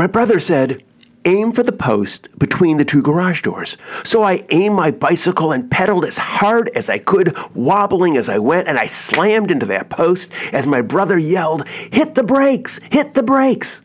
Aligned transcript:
My 0.00 0.06
brother 0.06 0.40
said, 0.40 0.82
aim 1.26 1.52
for 1.52 1.62
the 1.62 1.72
post 1.72 2.30
between 2.38 2.78
the 2.78 2.86
two 2.86 3.02
garage 3.02 3.42
doors. 3.42 3.76
So 4.02 4.22
I 4.22 4.46
aimed 4.48 4.74
my 4.74 4.92
bicycle 4.92 5.52
and 5.52 5.70
pedaled 5.70 6.06
as 6.06 6.16
hard 6.16 6.70
as 6.74 6.88
I 6.88 6.96
could, 6.96 7.36
wobbling 7.54 8.16
as 8.16 8.30
I 8.30 8.38
went, 8.38 8.66
and 8.66 8.78
I 8.78 8.86
slammed 8.86 9.50
into 9.50 9.66
that 9.66 9.90
post 9.90 10.30
as 10.54 10.66
my 10.66 10.80
brother 10.80 11.18
yelled, 11.18 11.68
Hit 11.68 12.14
the 12.14 12.22
brakes! 12.22 12.80
Hit 12.90 13.12
the 13.12 13.22
brakes! 13.22 13.82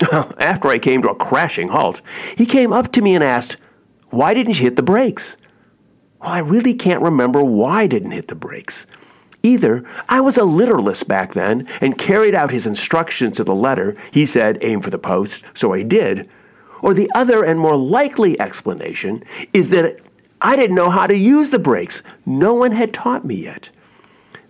After 0.10 0.68
I 0.68 0.78
came 0.78 1.02
to 1.02 1.10
a 1.10 1.14
crashing 1.14 1.68
halt, 1.68 2.00
he 2.34 2.46
came 2.46 2.72
up 2.72 2.90
to 2.92 3.02
me 3.02 3.14
and 3.14 3.22
asked, 3.22 3.58
Why 4.08 4.32
didn't 4.32 4.56
you 4.56 4.62
hit 4.62 4.76
the 4.76 4.82
brakes? 4.82 5.36
Well, 6.18 6.30
I 6.30 6.38
really 6.38 6.72
can't 6.72 7.02
remember 7.02 7.44
why 7.44 7.82
I 7.82 7.86
didn't 7.88 8.12
hit 8.12 8.28
the 8.28 8.34
brakes. 8.34 8.86
Either 9.42 9.84
I 10.08 10.20
was 10.20 10.36
a 10.36 10.44
literalist 10.44 11.06
back 11.06 11.34
then 11.34 11.66
and 11.80 11.96
carried 11.96 12.34
out 12.34 12.50
his 12.50 12.66
instructions 12.66 13.36
to 13.36 13.44
the 13.44 13.54
letter. 13.54 13.96
He 14.10 14.26
said, 14.26 14.58
aim 14.62 14.80
for 14.80 14.90
the 14.90 14.98
post, 14.98 15.44
so 15.54 15.72
I 15.72 15.82
did. 15.82 16.28
Or 16.82 16.94
the 16.94 17.10
other 17.14 17.44
and 17.44 17.58
more 17.58 17.76
likely 17.76 18.38
explanation 18.40 19.24
is 19.52 19.70
that 19.70 20.00
I 20.40 20.56
didn't 20.56 20.76
know 20.76 20.90
how 20.90 21.06
to 21.06 21.16
use 21.16 21.50
the 21.50 21.58
brakes. 21.58 22.02
No 22.24 22.54
one 22.54 22.72
had 22.72 22.92
taught 22.94 23.24
me 23.24 23.34
yet. 23.36 23.70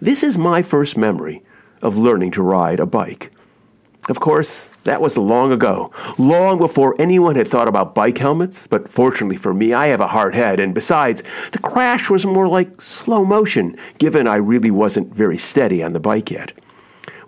This 0.00 0.22
is 0.22 0.36
my 0.36 0.62
first 0.62 0.96
memory 0.96 1.42
of 1.82 1.96
learning 1.96 2.32
to 2.32 2.42
ride 2.42 2.80
a 2.80 2.86
bike. 2.86 3.30
Of 4.08 4.20
course, 4.20 4.70
that 4.84 5.02
was 5.02 5.18
long 5.18 5.52
ago, 5.52 5.92
long 6.16 6.56
before 6.56 6.96
anyone 6.98 7.36
had 7.36 7.46
thought 7.46 7.68
about 7.68 7.94
bike 7.94 8.16
helmets, 8.16 8.66
but 8.66 8.90
fortunately 8.90 9.36
for 9.36 9.52
me, 9.52 9.74
I 9.74 9.88
have 9.88 10.00
a 10.00 10.06
hard 10.06 10.34
head, 10.34 10.60
and 10.60 10.74
besides, 10.74 11.22
the 11.52 11.58
crash 11.58 12.08
was 12.08 12.24
more 12.24 12.48
like 12.48 12.80
slow 12.80 13.22
motion, 13.24 13.76
given 13.98 14.26
I 14.26 14.36
really 14.36 14.70
wasn't 14.70 15.14
very 15.14 15.36
steady 15.36 15.82
on 15.82 15.92
the 15.92 16.00
bike 16.00 16.30
yet. 16.30 16.52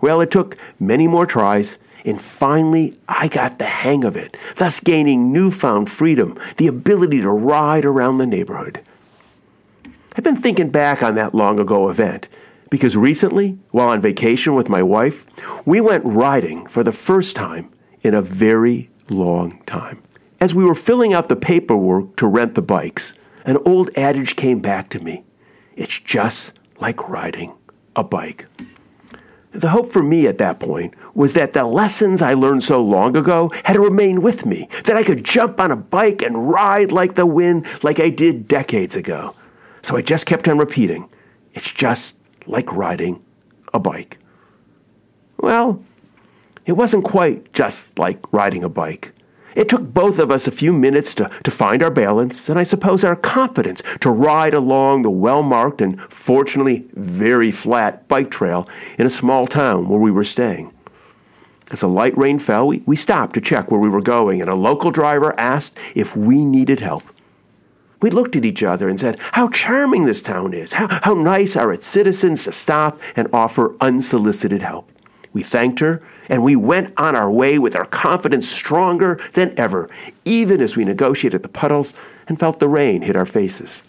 Well, 0.01 0.21
it 0.21 0.31
took 0.31 0.57
many 0.79 1.07
more 1.07 1.27
tries, 1.27 1.77
and 2.03 2.19
finally, 2.19 2.97
I 3.07 3.27
got 3.27 3.59
the 3.59 3.65
hang 3.65 4.03
of 4.03 4.15
it, 4.15 4.35
thus 4.55 4.79
gaining 4.79 5.31
newfound 5.31 5.91
freedom, 5.91 6.39
the 6.57 6.65
ability 6.65 7.21
to 7.21 7.29
ride 7.29 7.85
around 7.85 8.17
the 8.17 8.25
neighborhood. 8.25 8.81
I've 10.15 10.23
been 10.23 10.35
thinking 10.35 10.69
back 10.69 11.03
on 11.03 11.13
that 11.15 11.35
long 11.35 11.59
ago 11.59 11.89
event 11.89 12.27
because 12.71 12.97
recently, 12.97 13.59
while 13.69 13.89
on 13.89 14.01
vacation 14.01 14.55
with 14.55 14.67
my 14.67 14.81
wife, 14.81 15.27
we 15.65 15.79
went 15.79 16.03
riding 16.03 16.65
for 16.65 16.83
the 16.83 16.91
first 16.91 17.35
time 17.35 17.71
in 18.01 18.15
a 18.15 18.21
very 18.23 18.89
long 19.09 19.61
time. 19.67 20.01
As 20.39 20.55
we 20.55 20.63
were 20.63 20.73
filling 20.73 21.13
out 21.13 21.27
the 21.27 21.35
paperwork 21.35 22.15
to 22.15 22.25
rent 22.25 22.55
the 22.55 22.63
bikes, 22.63 23.13
an 23.45 23.57
old 23.65 23.95
adage 23.95 24.35
came 24.35 24.59
back 24.59 24.89
to 24.89 24.99
me 24.99 25.23
it's 25.75 25.99
just 25.99 26.53
like 26.79 27.09
riding 27.09 27.53
a 27.95 28.03
bike. 28.03 28.45
The 29.53 29.69
hope 29.69 29.91
for 29.91 30.01
me 30.01 30.27
at 30.27 30.37
that 30.37 30.59
point 30.59 30.93
was 31.13 31.33
that 31.33 31.51
the 31.51 31.65
lessons 31.65 32.21
I 32.21 32.35
learned 32.35 32.63
so 32.63 32.81
long 32.81 33.17
ago 33.17 33.51
had 33.65 33.77
remained 33.77 34.23
with 34.23 34.45
me, 34.45 34.69
that 34.85 34.95
I 34.95 35.03
could 35.03 35.23
jump 35.23 35.59
on 35.59 35.71
a 35.71 35.75
bike 35.75 36.21
and 36.21 36.49
ride 36.49 36.91
like 36.91 37.15
the 37.15 37.25
wind 37.25 37.65
like 37.83 37.99
I 37.99 38.09
did 38.09 38.47
decades 38.47 38.95
ago. 38.95 39.35
So 39.81 39.97
I 39.97 40.01
just 40.01 40.25
kept 40.25 40.47
on 40.47 40.57
repeating, 40.57 41.09
it's 41.53 41.71
just 41.71 42.15
like 42.47 42.71
riding 42.71 43.23
a 43.73 43.79
bike. 43.79 44.17
Well, 45.37 45.83
it 46.65 46.73
wasn't 46.73 47.03
quite 47.03 47.51
just 47.53 47.97
like 47.97 48.31
riding 48.31 48.63
a 48.63 48.69
bike. 48.69 49.13
It 49.55 49.67
took 49.67 49.81
both 49.81 50.19
of 50.19 50.31
us 50.31 50.47
a 50.47 50.51
few 50.51 50.71
minutes 50.71 51.13
to, 51.15 51.29
to 51.43 51.51
find 51.51 51.83
our 51.83 51.91
balance, 51.91 52.47
and 52.47 52.57
I 52.57 52.63
suppose 52.63 53.03
our 53.03 53.15
confidence 53.15 53.83
to 53.99 54.09
ride 54.09 54.53
along 54.53 55.01
the 55.01 55.09
well 55.09 55.43
marked 55.43 55.81
and 55.81 55.99
fortunately 56.11 56.85
very 56.93 57.51
flat 57.51 58.07
bike 58.07 58.31
trail 58.31 58.67
in 58.97 59.05
a 59.05 59.09
small 59.09 59.47
town 59.47 59.89
where 59.89 59.99
we 59.99 60.11
were 60.11 60.23
staying. 60.23 60.73
As 61.71 61.81
a 61.81 61.87
light 61.87 62.17
rain 62.17 62.39
fell, 62.39 62.67
we, 62.67 62.83
we 62.85 62.95
stopped 62.95 63.33
to 63.33 63.41
check 63.41 63.71
where 63.71 63.79
we 63.79 63.89
were 63.89 64.01
going, 64.01 64.41
and 64.41 64.49
a 64.49 64.55
local 64.55 64.91
driver 64.91 65.37
asked 65.39 65.77
if 65.95 66.15
we 66.15 66.45
needed 66.45 66.79
help. 66.79 67.03
We 68.01 68.09
looked 68.09 68.35
at 68.35 68.45
each 68.45 68.63
other 68.63 68.89
and 68.89 68.99
said, 68.99 69.19
How 69.33 69.49
charming 69.49 70.05
this 70.05 70.21
town 70.21 70.53
is! 70.53 70.73
How, 70.73 70.87
how 71.03 71.13
nice 71.13 71.55
are 71.55 71.71
its 71.71 71.87
citizens 71.87 72.43
to 72.45 72.51
stop 72.51 72.99
and 73.15 73.27
offer 73.31 73.75
unsolicited 73.79 74.61
help. 74.61 74.91
We 75.33 75.43
thanked 75.43 75.79
her, 75.79 76.01
and 76.27 76.43
we 76.43 76.55
went 76.55 76.93
on 76.97 77.15
our 77.15 77.31
way 77.31 77.57
with 77.57 77.75
our 77.75 77.85
confidence 77.85 78.49
stronger 78.49 79.19
than 79.33 79.57
ever, 79.57 79.87
even 80.25 80.61
as 80.61 80.75
we 80.75 80.83
negotiated 80.83 81.43
the 81.43 81.47
puddles 81.47 81.93
and 82.27 82.39
felt 82.39 82.59
the 82.59 82.67
rain 82.67 83.01
hit 83.01 83.15
our 83.15 83.25
faces. 83.25 83.83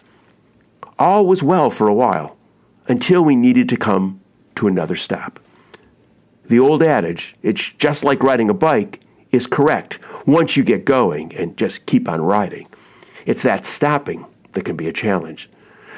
All 0.99 1.27
was 1.27 1.43
well 1.43 1.71
for 1.71 1.89
a 1.89 1.95
while, 1.95 2.37
until 2.87 3.25
we 3.25 3.35
needed 3.35 3.69
to 3.71 3.77
come 3.77 4.21
to 4.57 4.69
another 4.69 4.95
stop. 4.95 5.41
The 6.45 6.61
old 6.61 6.83
adage, 6.83 7.35
it's 7.43 7.71
just 7.71 8.05
like 8.05 8.23
riding 8.23 8.51
a 8.51 8.55
bike, 8.55 9.01
is 9.33 9.47
correct 9.47 9.99
once 10.27 10.57
you 10.57 10.63
get 10.63 10.85
going 10.85 11.35
and 11.35 11.57
just 11.57 11.87
keep 11.87 12.09
on 12.09 12.21
riding. 12.21 12.69
It's 13.27 13.43
that 13.43 13.67
stopping 13.67 14.27
that 14.53 14.65
can 14.65 14.77
be 14.77 14.89
a 14.89 14.93
challenge. 14.93 15.49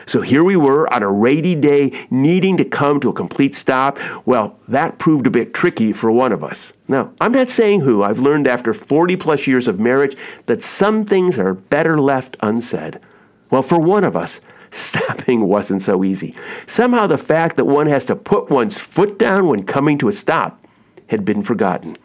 So 0.07 0.21
here 0.21 0.45
we 0.45 0.57
were 0.57 0.93
on 0.93 1.03
a 1.03 1.11
rainy 1.11 1.55
day, 1.55 2.07
needing 2.11 2.57
to 2.59 2.65
come 2.65 3.01
to 3.01 3.09
a 3.09 3.15
complete 3.15 3.55
stop. 3.55 3.99
Well, 4.27 4.59
that 4.69 4.99
proved 4.99 5.27
a 5.27 5.31
bit 5.31 5.55
tricky 5.55 5.93
for 5.93 6.11
one 6.11 6.33
of 6.33 6.45
us. 6.45 6.73
Now, 6.89 7.13
I'm 7.21 7.33
not 7.33 7.49
saying 7.49 7.81
who. 7.81 8.03
I've 8.03 8.19
learned 8.19 8.47
after 8.47 8.75
40 8.75 9.17
plus 9.17 9.47
years 9.47 9.67
of 9.67 9.81
marriage 9.81 10.17
that 10.47 10.63
some 10.63 11.05
things 11.05 11.39
are 11.39 11.55
better 11.55 11.99
left 11.99 12.37
unsaid. 12.41 13.01
Well, 13.51 13.63
for 13.63 13.79
one 13.79 14.05
of 14.05 14.17
us, 14.17 14.41
stopping 14.71 15.47
wasn't 15.47 15.83
so 15.83 16.05
easy. 16.05 16.35
Somehow 16.67 17.07
the 17.07 17.19
fact 17.19 17.57
that 17.57 17.65
one 17.65 17.87
has 17.87 18.05
to 18.07 18.17
put 18.17 18.51
one's 18.51 18.79
foot 18.79 19.19
down 19.19 19.47
when 19.47 19.65
coming 19.65 19.97
to 19.99 20.09
a 20.09 20.13
stop 20.13 20.63
had 21.07 21.25
been 21.25 21.43
forgotten. 21.43 21.97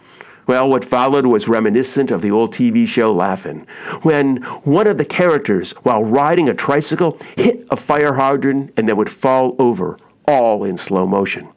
Well, 0.49 0.67
what 0.67 0.83
followed 0.83 1.27
was 1.27 1.47
reminiscent 1.47 2.09
of 2.09 2.23
the 2.23 2.31
old 2.31 2.55
TV 2.55 2.87
show 2.87 3.13
Laugh-In, 3.13 3.67
when 4.01 4.37
one 4.63 4.87
of 4.87 4.97
the 4.97 5.05
characters, 5.05 5.73
while 5.83 6.03
riding 6.03 6.49
a 6.49 6.55
tricycle, 6.55 7.19
hit 7.37 7.67
a 7.69 7.75
fire 7.75 8.13
hydrant 8.13 8.73
and 8.75 8.89
then 8.89 8.97
would 8.97 9.11
fall 9.11 9.55
over, 9.59 9.99
all 10.27 10.63
in 10.63 10.75
slow 10.75 11.05
motion. 11.05 11.47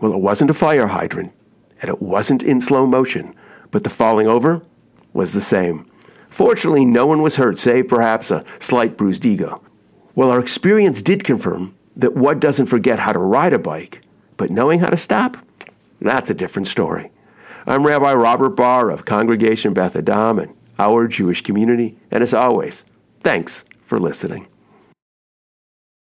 Well, 0.00 0.14
it 0.14 0.20
wasn't 0.20 0.50
a 0.50 0.54
fire 0.54 0.86
hydrant, 0.86 1.30
and 1.82 1.90
it 1.90 2.00
wasn't 2.00 2.42
in 2.42 2.58
slow 2.58 2.86
motion, 2.86 3.34
but 3.70 3.84
the 3.84 3.90
falling 3.90 4.28
over 4.28 4.62
was 5.12 5.34
the 5.34 5.42
same. 5.42 5.84
Fortunately, 6.30 6.86
no 6.86 7.04
one 7.04 7.20
was 7.20 7.36
hurt, 7.36 7.58
save 7.58 7.86
perhaps 7.86 8.30
a 8.30 8.46
slight 8.60 8.96
bruised 8.96 9.26
ego. 9.26 9.62
Well, 10.14 10.30
our 10.30 10.40
experience 10.40 11.02
did 11.02 11.22
confirm 11.22 11.74
that 11.96 12.16
one 12.16 12.38
doesn't 12.38 12.64
forget 12.64 12.98
how 12.98 13.12
to 13.12 13.18
ride 13.18 13.52
a 13.52 13.58
bike, 13.58 14.00
but 14.38 14.48
knowing 14.48 14.80
how 14.80 14.88
to 14.88 14.96
stop, 14.96 15.36
that's 16.00 16.30
a 16.30 16.34
different 16.34 16.68
story. 16.68 17.10
I'm 17.68 17.84
Rabbi 17.84 18.14
Robert 18.14 18.50
Barr 18.50 18.90
of 18.90 19.04
Congregation 19.04 19.74
Beth 19.74 19.96
Adam 19.96 20.38
and 20.38 20.54
our 20.78 21.08
Jewish 21.08 21.42
community, 21.42 21.96
and 22.12 22.22
as 22.22 22.32
always, 22.32 22.84
thanks 23.22 23.64
for 23.84 23.98
listening. 23.98 24.46